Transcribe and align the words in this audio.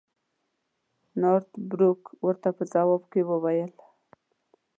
نارت 1.21 1.49
بروک 1.69 2.01
ورته 2.25 2.49
په 2.57 2.63
ځواب 2.71 3.01
کې 3.11 3.21
وویل. 3.29 3.71